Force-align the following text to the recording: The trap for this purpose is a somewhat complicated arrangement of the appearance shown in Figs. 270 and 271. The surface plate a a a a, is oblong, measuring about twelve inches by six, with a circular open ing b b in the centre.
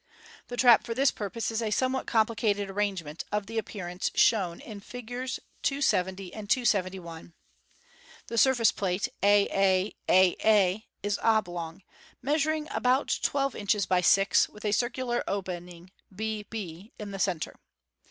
The 0.47 0.57
trap 0.57 0.83
for 0.83 0.95
this 0.95 1.11
purpose 1.11 1.51
is 1.51 1.61
a 1.61 1.69
somewhat 1.69 2.07
complicated 2.07 2.71
arrangement 2.71 3.23
of 3.31 3.45
the 3.45 3.59
appearance 3.59 4.09
shown 4.15 4.59
in 4.59 4.79
Figs. 4.79 5.39
270 5.61 6.33
and 6.33 6.49
271. 6.49 7.35
The 8.25 8.37
surface 8.39 8.71
plate 8.71 9.09
a 9.21 9.47
a 9.51 9.95
a 10.09 10.35
a, 10.43 10.87
is 11.03 11.19
oblong, 11.21 11.83
measuring 12.19 12.67
about 12.71 13.19
twelve 13.21 13.55
inches 13.55 13.85
by 13.85 14.01
six, 14.01 14.49
with 14.49 14.65
a 14.65 14.71
circular 14.71 15.23
open 15.27 15.69
ing 15.69 15.91
b 16.11 16.47
b 16.49 16.93
in 16.97 17.11
the 17.11 17.19
centre. 17.19 17.57